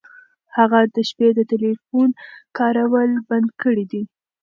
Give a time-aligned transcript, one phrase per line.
[0.57, 2.09] هغه د شپې د ټیلیفون
[2.57, 4.03] کارول بند کړي دي.